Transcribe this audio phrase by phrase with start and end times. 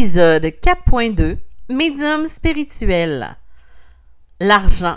[0.00, 1.36] Épisode 4.2
[1.68, 3.36] Médium spirituel.
[4.40, 4.96] L'argent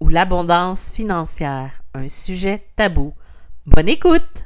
[0.00, 3.14] ou l'abondance financière, un sujet tabou.
[3.64, 4.44] Bonne écoute!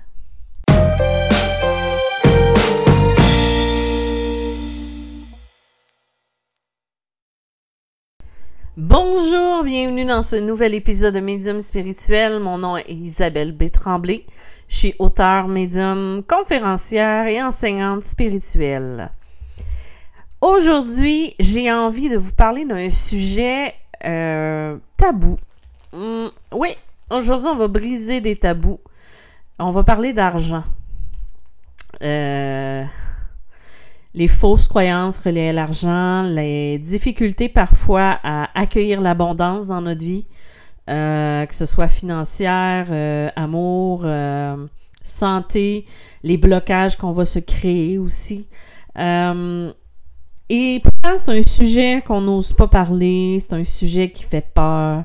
[8.76, 12.38] Bonjour, bienvenue dans ce nouvel épisode de Médium spirituel.
[12.38, 13.64] Mon nom est Isabelle B.
[13.64, 19.10] Je suis auteure, médium, conférencière et enseignante spirituelle.
[20.42, 25.36] Aujourd'hui, j'ai envie de vous parler d'un sujet euh, tabou.
[25.92, 26.70] Hum, oui,
[27.10, 28.80] aujourd'hui, on va briser des tabous.
[29.60, 30.64] On va parler d'argent.
[32.02, 32.82] Euh,
[34.14, 40.26] les fausses croyances reliées à l'argent, les difficultés parfois à accueillir l'abondance dans notre vie,
[40.90, 42.88] euh, que ce soit financière,
[43.36, 44.04] amour,
[45.04, 45.86] santé,
[46.24, 48.48] les blocages qu'on va se créer aussi.
[50.54, 55.02] Et pourtant, c'est un sujet qu'on n'ose pas parler, c'est un sujet qui fait peur.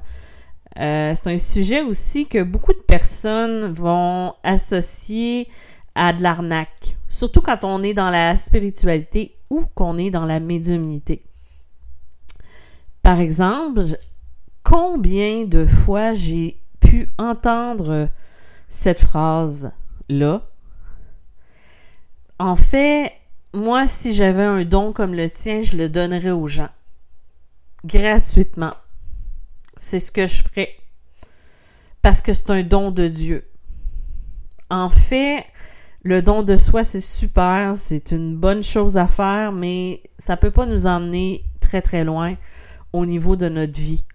[0.78, 5.48] Euh, c'est un sujet aussi que beaucoup de personnes vont associer
[5.96, 10.42] à de l'arnaque, surtout quand on est dans la spiritualité ou qu'on est dans la
[10.42, 11.24] médiumnité.
[13.02, 13.84] Par exemple,
[14.64, 18.10] combien de fois j'ai pu entendre
[18.68, 20.42] cette phrase-là?
[22.38, 23.14] En fait,
[23.58, 26.70] moi, si j'avais un don comme le tien, je le donnerais aux gens.
[27.84, 28.74] Gratuitement.
[29.76, 30.70] C'est ce que je ferais.
[32.02, 33.50] Parce que c'est un don de Dieu.
[34.70, 35.46] En fait,
[36.04, 40.40] le don de soi, c'est super, c'est une bonne chose à faire, mais ça ne
[40.40, 42.36] peut pas nous emmener très très loin
[42.94, 44.06] au niveau de notre vie.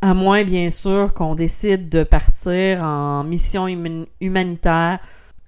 [0.00, 3.68] À moins, bien sûr, qu'on décide de partir en mission
[4.20, 4.98] humanitaire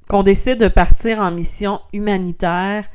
[0.08, 2.88] qu'on décide de partir en mission humanitaire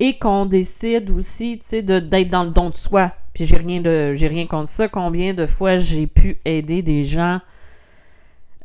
[0.00, 3.12] et qu'on décide aussi, d'être dans le don de soi.
[3.32, 4.88] Puis j'ai rien rien contre ça.
[4.88, 7.40] Combien de fois j'ai pu aider des gens,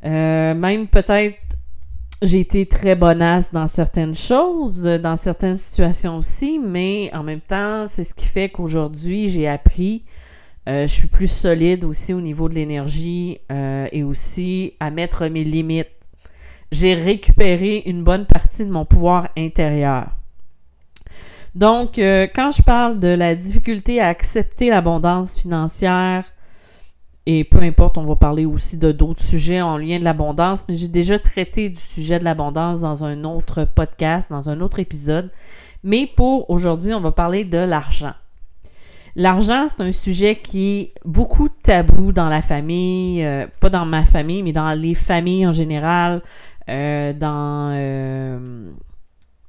[0.05, 1.37] euh, même peut-être
[2.21, 7.85] j'ai été très bonasse dans certaines choses, dans certaines situations aussi, mais en même temps,
[7.87, 10.03] c'est ce qui fait qu'aujourd'hui, j'ai appris,
[10.67, 15.27] euh, je suis plus solide aussi au niveau de l'énergie euh, et aussi à mettre
[15.27, 15.98] mes limites
[16.71, 20.07] j'ai récupéré une bonne partie de mon pouvoir intérieur.
[21.55, 26.25] Donc, euh, quand je parle de la difficulté à accepter l'abondance financière,
[27.25, 30.75] et peu importe, on va parler aussi de d'autres sujets en lien de l'abondance, mais
[30.75, 35.29] j'ai déjà traité du sujet de l'abondance dans un autre podcast, dans un autre épisode.
[35.83, 38.13] Mais pour aujourd'hui, on va parler de l'argent.
[39.15, 44.05] L'argent, c'est un sujet qui est beaucoup tabou dans la famille, euh, pas dans ma
[44.05, 46.21] famille, mais dans les familles en général,
[46.69, 48.71] euh, dans, euh,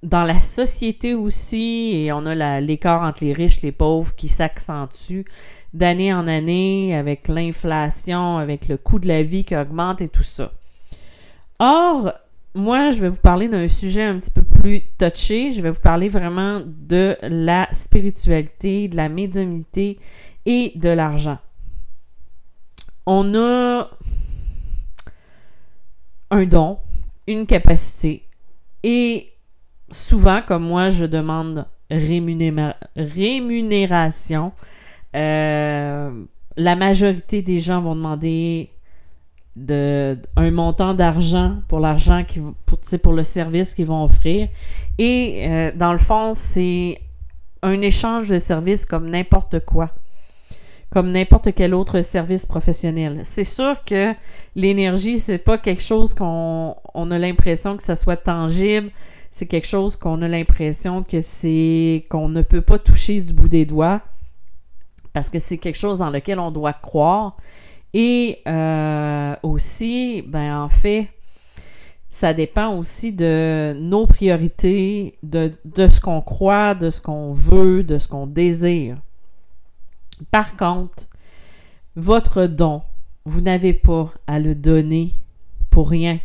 [0.02, 4.28] dans la société aussi, et on a l'écart entre les riches et les pauvres qui
[4.28, 5.22] s'accentue
[5.74, 10.22] d'année en année avec l'inflation, avec le coût de la vie qui augmente et tout
[10.22, 10.52] ça.
[11.58, 12.12] Or,
[12.54, 15.52] moi, je vais vous parler d'un sujet un petit peu plus touché.
[15.52, 19.98] Je vais vous parler vraiment de la spiritualité, de la médiumnité
[20.46, 21.38] et de l'argent.
[23.06, 23.88] On a
[26.30, 26.78] un don,
[27.26, 28.26] une capacité.
[28.82, 29.32] Et
[29.88, 34.52] souvent, comme moi, je demande rémunération.
[35.14, 36.24] Euh,
[36.56, 38.70] la majorité des gens vont demander
[39.56, 44.48] de, un montant d'argent pour l'argent qui pour, pour le service qu'ils vont offrir.
[44.98, 47.00] Et euh, dans le fond, c'est
[47.62, 49.90] un échange de services comme n'importe quoi
[50.90, 53.20] comme n'importe quel autre service professionnel.
[53.22, 54.12] C'est sûr que
[54.56, 58.90] l'énergie, c'est pas quelque chose qu'on on a l'impression que ça soit tangible.
[59.30, 63.48] C'est quelque chose qu'on a l'impression que c'est qu'on ne peut pas toucher du bout
[63.48, 64.00] des doigts
[65.12, 67.36] parce que c'est quelque chose dans lequel on doit croire.
[67.92, 71.08] Et euh, aussi, ben en fait,
[72.08, 77.84] ça dépend aussi de nos priorités, de, de ce qu'on croit, de ce qu'on veut,
[77.84, 78.98] de ce qu'on désire.
[80.30, 81.08] Par contre,
[81.96, 82.82] votre don,
[83.24, 85.12] vous n'avez pas à le donner
[85.70, 86.18] pour rien.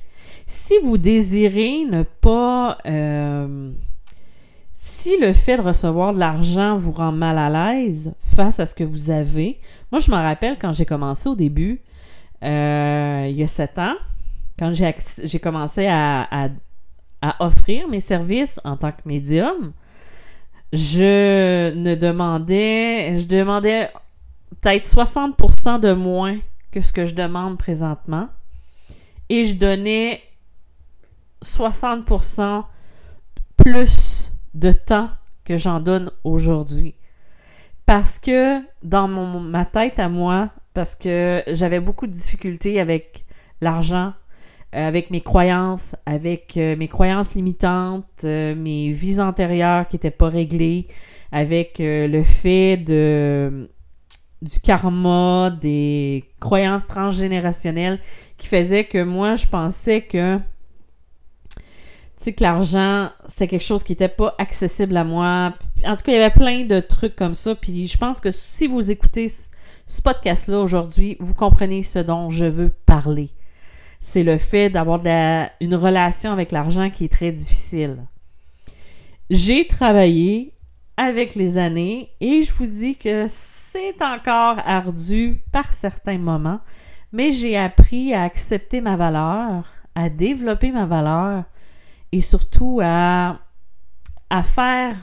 [0.48, 2.78] Si vous désirez ne pas...
[2.86, 3.72] Euh,
[4.86, 8.76] si le fait de recevoir de l'argent vous rend mal à l'aise face à ce
[8.76, 9.60] que vous avez,
[9.92, 11.82] moi je me rappelle quand j'ai commencé au début,
[12.44, 13.96] euh, il y a sept ans,
[14.60, 16.50] quand j'ai commencé à, à,
[17.40, 19.74] offrir mes services en tant que médium,
[20.72, 23.90] je ne demandais, je demandais
[24.62, 26.38] peut-être 60% de moins
[26.70, 28.28] que ce que je demande présentement.
[29.30, 30.22] Et je donnais
[31.44, 32.66] 60%
[33.58, 34.25] plus
[34.56, 35.10] de temps
[35.44, 36.96] que j'en donne aujourd'hui.
[37.86, 43.26] Parce que dans ma tête à moi, parce que j'avais beaucoup de difficultés avec
[43.62, 44.14] l'argent,
[44.76, 50.12] euh, avec mes croyances, avec euh, mes croyances limitantes, euh, mes vies antérieures qui n'étaient
[50.12, 50.88] pas réglées,
[51.32, 58.00] avec le fait du karma, des croyances transgénérationnelles
[58.38, 60.40] qui faisaient que moi, je pensais que
[62.18, 65.54] sais, que l'argent, c'était quelque chose qui n'était pas accessible à moi.
[65.86, 67.56] En tout cas, il y avait plein de trucs comme ça.
[67.56, 72.46] Puis je pense que si vous écoutez ce podcast-là aujourd'hui, vous comprenez ce dont je
[72.46, 73.30] veux parler.
[74.00, 75.02] C'est le fait d'avoir
[75.62, 78.06] une relation avec l'argent qui est très difficile.
[79.30, 80.54] J'ai travaillé
[80.98, 86.60] avec les années et je vous dis que c'est encore ardu par certains moments,
[87.12, 91.44] mais j'ai appris à accepter ma valeur, à développer ma valeur
[92.16, 93.42] et surtout à,
[94.30, 94.96] à faire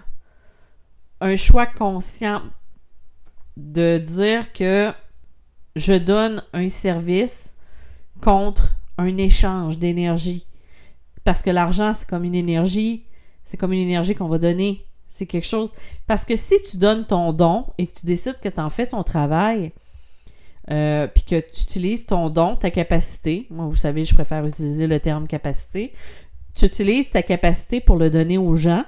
[1.20, 2.41] un choix conscient
[3.59, 4.94] de dire que
[5.76, 7.55] je donne un service
[8.23, 10.47] contre un échange d'énergie.
[11.23, 13.05] Parce que l'argent, c'est comme une énergie,
[13.44, 14.87] c'est comme une énergie qu'on va donner.
[15.06, 15.75] C'est quelque chose.
[16.06, 18.87] Parce que si tu donnes ton don et que tu décides que tu en fais
[18.87, 19.73] ton travail,
[20.70, 24.87] euh, puis que tu utilises ton don, ta capacité, moi vous savez, je préfère utiliser
[24.87, 25.93] le terme capacité,
[26.54, 28.84] tu utilises ta capacité pour le donner aux gens,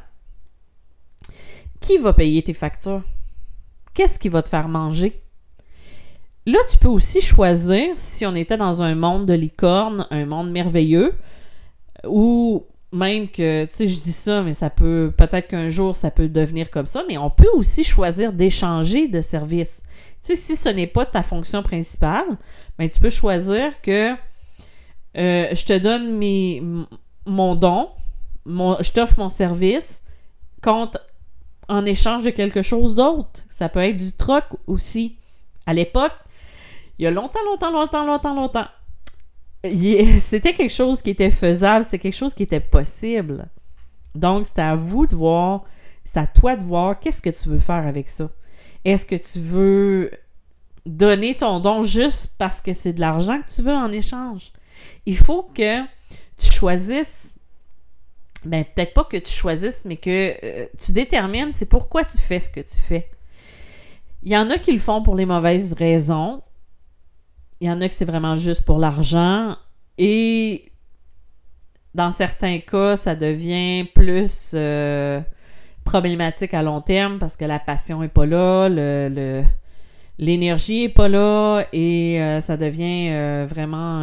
[1.80, 3.02] qui va payer tes factures?
[3.94, 5.20] Qu'est-ce qui va te faire manger?
[6.46, 10.50] Là, tu peux aussi choisir, si on était dans un monde de licorne, un monde
[10.50, 11.14] merveilleux,
[12.06, 16.10] ou même que, tu sais, je dis ça, mais ça peut, peut-être qu'un jour, ça
[16.10, 19.82] peut devenir comme ça, mais on peut aussi choisir d'échanger de services.
[20.22, 22.26] Tu sais, si ce n'est pas ta fonction principale,
[22.78, 24.12] ben, tu peux choisir que
[25.16, 26.62] euh, je te donne mes,
[27.26, 27.90] mon don,
[28.44, 30.02] mon, je t'offre mon service
[30.62, 31.00] contre
[31.68, 33.42] en échange de quelque chose d'autre.
[33.48, 35.16] Ça peut être du troc aussi.
[35.66, 36.12] À l'époque,
[36.98, 38.68] il y a longtemps, longtemps, longtemps, longtemps, longtemps,
[40.18, 43.48] c'était quelque chose qui était faisable, c'était quelque chose qui était possible.
[44.14, 45.64] Donc, c'est à vous de voir,
[46.04, 48.28] c'est à toi de voir qu'est-ce que tu veux faire avec ça.
[48.84, 50.10] Est-ce que tu veux
[50.84, 54.52] donner ton don juste parce que c'est de l'argent que tu veux en échange?
[55.06, 55.80] Il faut que
[56.36, 57.38] tu choisisses,
[58.44, 62.38] ben peut-être pas que tu choisisses, mais que euh, tu détermines c'est pourquoi tu fais
[62.38, 63.10] ce que tu fais.
[64.22, 66.42] Il y en a qui le font pour les mauvaises raisons.
[67.60, 69.56] Il y en a que c'est vraiment juste pour l'argent.
[69.98, 70.72] Et
[71.94, 75.20] dans certains cas, ça devient plus euh,
[75.84, 79.44] problématique à long terme parce que la passion est pas là, le,
[80.18, 84.02] l'énergie est pas là et euh, ça devient vraiment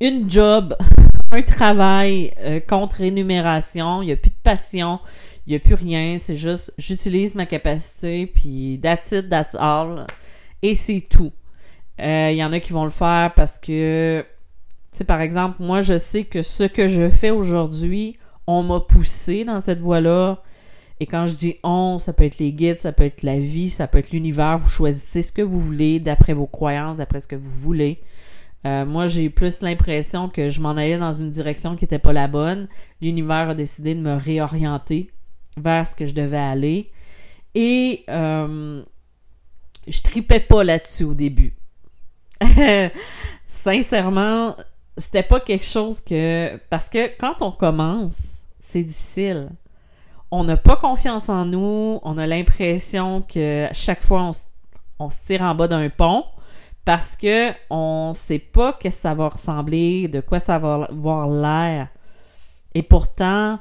[0.00, 0.76] une job,
[1.30, 2.32] un travail
[2.68, 4.02] contre rémunération.
[4.02, 5.00] Il n'y a plus de passion,
[5.46, 6.16] il n'y a plus rien.
[6.18, 10.06] C'est juste j'utilise ma capacité, puis that's it, that's all
[10.62, 11.32] et c'est tout.
[11.98, 14.24] Il euh, y en a qui vont le faire parce que,
[14.92, 18.80] tu sais, par exemple, moi, je sais que ce que je fais aujourd'hui, on m'a
[18.80, 20.42] poussé dans cette voie-là.
[21.00, 23.70] Et quand je dis on, ça peut être les guides, ça peut être la vie,
[23.70, 24.58] ça peut être l'univers.
[24.58, 28.00] Vous choisissez ce que vous voulez d'après vos croyances, d'après ce que vous voulez.
[28.66, 32.12] Euh, moi, j'ai plus l'impression que je m'en allais dans une direction qui n'était pas
[32.12, 32.68] la bonne.
[33.00, 35.10] L'univers a décidé de me réorienter
[35.56, 36.90] vers ce que je devais aller.
[37.54, 38.82] Et euh,
[39.86, 41.56] je tripais pas là-dessus au début.
[43.46, 44.56] Sincèrement,
[44.96, 46.56] c'était pas quelque chose que.
[46.68, 49.50] Parce que quand on commence, c'est difficile.
[50.30, 52.00] On n'a pas confiance en nous.
[52.02, 54.30] On a l'impression que chaque fois,
[54.98, 56.24] on, se tire en bas d'un pont
[56.88, 61.88] parce que on sait pas que ça va ressembler, de quoi ça va avoir l'air.
[62.74, 63.58] Et pourtant,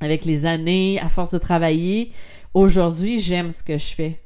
[0.00, 2.10] avec les années, à force de travailler,
[2.54, 4.22] aujourd'hui, j'aime ce que je fais.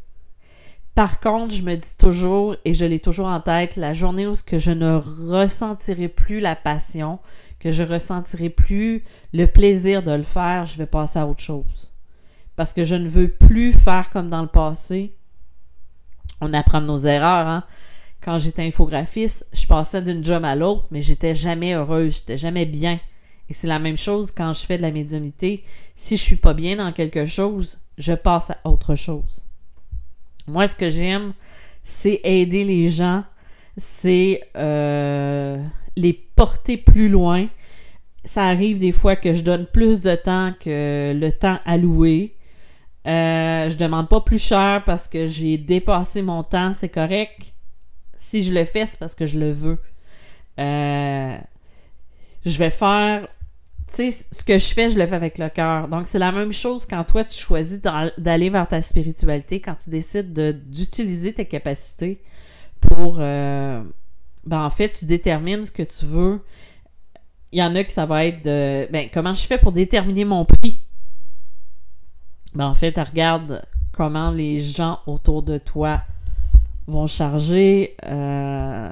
[0.94, 4.34] Par contre, je me dis toujours, et je l'ai toujours en tête, la journée où
[4.36, 5.00] je ne
[5.34, 7.18] ressentirai plus la passion,
[7.58, 11.92] que je ressentirai plus le plaisir de le faire, je vais passer à autre chose.
[12.54, 15.15] Parce que je ne veux plus faire comme dans le passé.
[16.40, 17.64] On apprend nos erreurs, hein?
[18.20, 22.66] Quand j'étais infographiste, je passais d'une job à l'autre, mais j'étais jamais heureuse, j'étais jamais
[22.66, 22.98] bien.
[23.48, 25.62] Et c'est la même chose quand je fais de la médiumnité.
[25.94, 29.46] Si je suis pas bien dans quelque chose, je passe à autre chose.
[30.48, 31.34] Moi, ce que j'aime,
[31.82, 33.24] c'est aider les gens,
[33.76, 35.62] c'est euh,
[35.96, 37.48] les porter plus loin.
[38.24, 42.35] Ça arrive des fois que je donne plus de temps que le temps alloué.
[43.06, 47.54] Euh, je demande pas plus cher parce que j'ai dépassé mon temps, c'est correct.
[48.14, 49.78] Si je le fais, c'est parce que je le veux.
[50.58, 51.36] Euh,
[52.44, 53.28] je vais faire
[53.88, 55.88] tu sais, ce que je fais, je le fais avec le cœur.
[55.88, 57.80] Donc, c'est la même chose quand toi, tu choisis
[58.18, 60.32] d'aller vers ta spiritualité, quand tu décides
[60.68, 62.20] d'utiliser tes capacités
[62.80, 63.18] pour...
[63.20, 63.82] Euh,
[64.44, 66.40] ben, en fait, tu détermines ce que tu veux.
[67.52, 68.88] Il y en a qui ça va être de...
[68.90, 70.80] Ben, comment je fais pour déterminer mon prix?
[72.56, 76.00] Ben, en fait, regarde comment les gens autour de toi
[76.86, 77.94] vont charger.
[78.06, 78.90] Euh,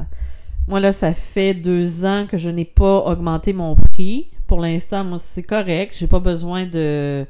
[0.68, 4.28] moi, là, ça fait deux ans que je n'ai pas augmenté mon prix.
[4.46, 5.96] Pour l'instant, moi, c'est correct.
[5.98, 7.24] J'ai pas besoin de,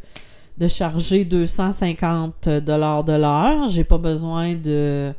[0.58, 3.68] de charger 250 dollars de l'heure.
[3.68, 5.12] J'ai pas besoin de,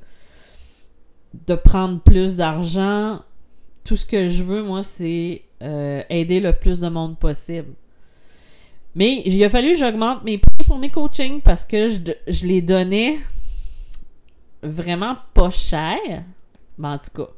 [1.48, 3.22] de prendre plus d'argent.
[3.86, 7.70] Tout ce que je veux, moi, c'est euh, aider le plus de monde possible.
[8.96, 12.46] Mais il a fallu que j'augmente mes prix pour mes coachings parce que je, je
[12.48, 13.18] les donnais
[14.64, 16.24] vraiment pas cher.
[16.78, 17.30] Mais en tout cas.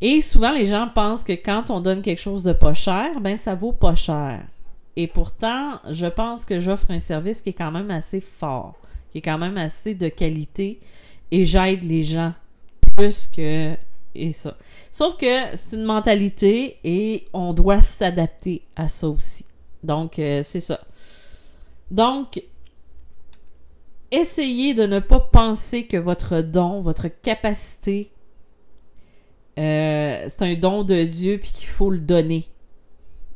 [0.00, 3.36] Et souvent, les gens pensent que quand on donne quelque chose de pas cher, ben
[3.36, 4.46] ça vaut pas cher.
[4.96, 8.74] Et pourtant, je pense que j'offre un service qui est quand même assez fort,
[9.10, 10.80] qui est quand même assez de qualité
[11.30, 12.32] et j'aide les gens
[12.96, 13.74] plus que
[14.14, 14.56] et ça.
[14.90, 19.44] Sauf que c'est une mentalité et on doit s'adapter à ça aussi.
[19.82, 20.80] Donc, euh, c'est ça.
[21.90, 22.42] Donc,
[24.10, 28.10] essayez de ne pas penser que votre don, votre capacité,
[29.58, 32.46] euh, c'est un don de Dieu puis qu'il faut le donner.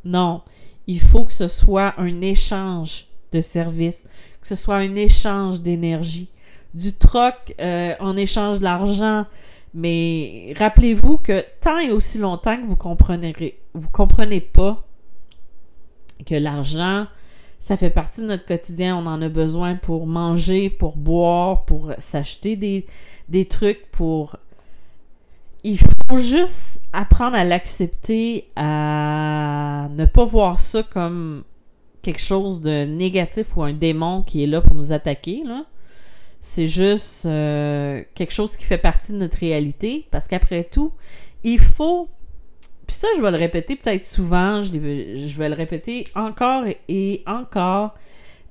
[0.04, 0.42] Non,
[0.86, 4.04] il faut que ce soit un échange de services,
[4.40, 6.28] que ce soit un échange d'énergie,
[6.74, 9.26] du troc euh, en échange de l'argent.
[9.74, 14.84] Mais rappelez-vous que tant et aussi longtemps que vous comprendrez, vous comprenez pas
[16.26, 17.06] que l'argent,
[17.58, 18.96] ça fait partie de notre quotidien.
[18.96, 24.36] On en a besoin pour manger, pour boire, pour s'acheter des, trucs, pour...
[25.64, 31.44] Il faut juste apprendre à l'accepter, à ne pas voir ça comme
[32.02, 35.44] quelque chose de négatif ou un démon qui est là pour nous attaquer.
[36.40, 40.08] C'est juste euh, quelque chose qui fait partie de notre réalité.
[40.10, 40.90] Parce qu'après tout,
[41.44, 42.08] il faut
[42.92, 44.78] puis ça, je vais le répéter peut-être souvent, je,
[45.38, 47.94] vais le répéter encore et encore.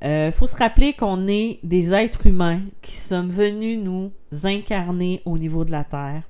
[0.02, 4.12] Il euh, faut se rappeler qu'on est des êtres humains qui sommes venus nous
[4.44, 6.24] incarner au niveau de la Terre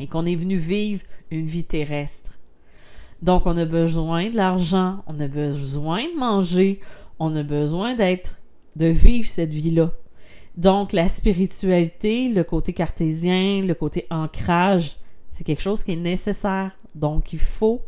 [0.00, 2.32] et qu'on est venu vivre une vie terrestre.
[3.22, 6.80] Donc, on a besoin de l'argent, on a besoin de manger,
[7.20, 8.40] on a besoin d'être,
[8.74, 9.92] de vivre cette vie-là.
[10.56, 14.96] Donc, la spiritualité, le côté cartésien, le côté ancrage,
[15.28, 16.72] c'est quelque chose qui est nécessaire.
[16.94, 17.82] Donc, il faut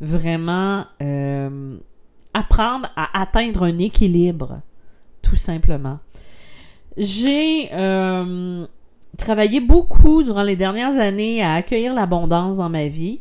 [0.00, 1.76] vraiment euh,
[2.34, 4.60] apprendre à atteindre un équilibre,
[5.22, 5.98] tout simplement.
[6.96, 8.66] J'ai euh,
[9.16, 13.20] travaillé beaucoup durant les dernières années à accueillir l'abondance dans ma vie.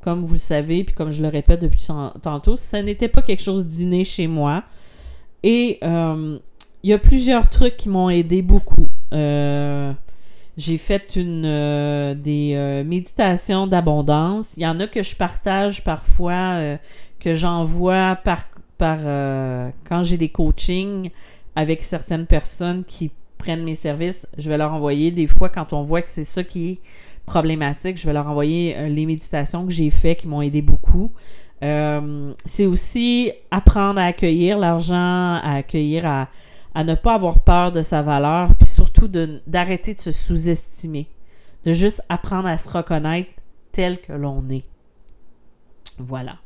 [0.00, 1.86] Comme vous le savez, puis comme je le répète depuis
[2.20, 4.64] tantôt, ce n'était pas quelque chose d'inné chez moi.
[5.42, 6.38] Et euh,
[6.82, 8.88] il y a plusieurs trucs qui m'ont aidé beaucoup.
[10.56, 14.56] J'ai fait une euh, des euh, méditations d'abondance.
[14.56, 16.76] Il y en a que je partage parfois, euh,
[17.18, 18.44] que j'envoie par,
[18.78, 18.98] par
[19.84, 21.10] quand j'ai des coachings
[21.56, 24.28] avec certaines personnes qui prennent mes services.
[24.38, 26.80] Je vais leur envoyer des fois quand on voit que c'est ça qui est
[27.26, 31.10] problématique, je vais leur envoyer les méditations que j'ai faites qui m'ont aidé beaucoup.
[31.60, 36.28] c'est aussi apprendre à accueillir l'argent, à accueillir à
[36.74, 38.68] à ne pas avoir peur de sa valeur, puis
[39.08, 41.08] d'arrêter de, se sous-estimer,
[41.64, 43.30] de juste apprendre à se reconnaître
[43.72, 44.64] tel que l'on est.
[45.98, 46.36] Voilà.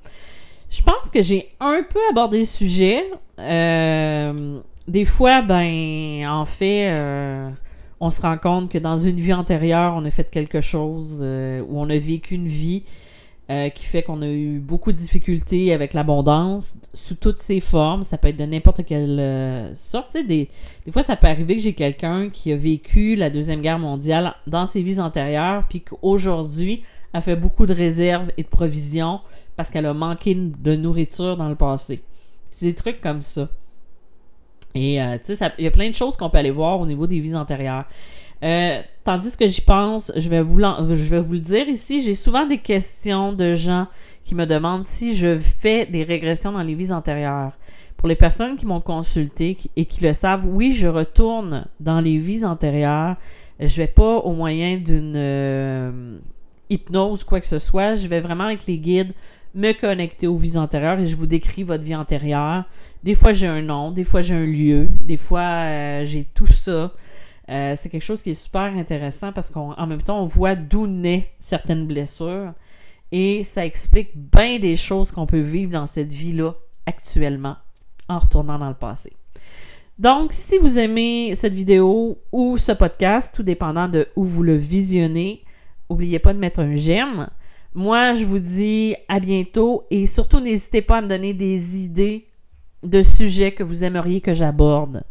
[0.70, 3.02] Je pense que j'ai un peu abordé le sujet.
[3.38, 7.50] Euh, des fois, ben, en fait, euh,
[8.00, 11.62] on se rend compte que dans une vie antérieure, on a fait quelque chose, euh,
[11.68, 12.82] ou on a vécu une vie
[13.50, 18.02] euh, qui fait qu'on a eu beaucoup de difficultés avec l'abondance sous toutes ses formes.
[18.02, 20.16] Ça peut être de n'importe quelle euh, sorte.
[20.16, 20.50] Des,
[20.84, 24.34] des fois, ça peut arriver que j'ai quelqu'un qui a vécu la Deuxième Guerre mondiale
[24.46, 29.20] dans ses vies antérieures, puis qu'aujourd'hui, a fait beaucoup de réserves et de provisions
[29.56, 32.02] parce qu'elle a manqué de nourriture dans le passé.
[32.50, 33.48] C'est des trucs comme ça.
[34.74, 36.86] Et euh, tu sais, il y a plein de choses qu'on peut aller voir au
[36.86, 37.84] niveau des vies antérieures.
[38.42, 42.14] Euh, tandis que j'y pense, je vais, vous je vais vous le dire ici, j'ai
[42.14, 43.88] souvent des questions de gens
[44.22, 47.58] qui me demandent si je fais des régressions dans les vies antérieures.
[47.96, 52.18] Pour les personnes qui m'ont consulté et qui le savent, oui, je retourne dans les
[52.18, 53.16] vies antérieures.
[53.58, 56.18] Je vais pas au moyen d'une euh,
[56.70, 57.94] hypnose, quoi que ce soit.
[57.94, 59.12] Je vais vraiment avec les guides
[59.54, 62.64] me connecter aux vies antérieures et je vous décris votre vie antérieure.
[63.02, 66.46] Des fois, j'ai un nom, des fois, j'ai un lieu, des fois, euh, j'ai tout
[66.46, 66.92] ça.
[67.48, 70.86] Euh, c'est quelque chose qui est super intéressant parce qu'en même temps, on voit d'où
[70.86, 72.52] naît certaines blessures
[73.10, 77.56] et ça explique bien des choses qu'on peut vivre dans cette vie-là actuellement
[78.08, 79.12] en retournant dans le passé.
[79.98, 84.54] Donc, si vous aimez cette vidéo ou ce podcast, tout dépendant de où vous le
[84.54, 85.42] visionnez,
[85.90, 87.28] n'oubliez pas de mettre un j'aime.
[87.74, 92.26] Moi, je vous dis à bientôt et surtout n'hésitez pas à me donner des idées
[92.82, 95.02] de sujets que vous aimeriez que j'aborde.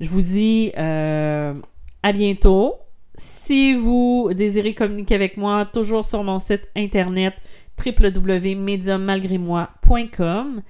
[0.00, 1.54] Je vous dis euh,
[2.02, 2.74] à bientôt.
[3.14, 7.32] Si vous désirez communiquer avec moi, toujours sur mon site internet
[7.84, 10.62] www.mediummalgrémoi.com.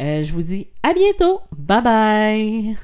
[0.00, 1.40] Euh, je vous dis à bientôt.
[1.56, 2.76] Bye bye.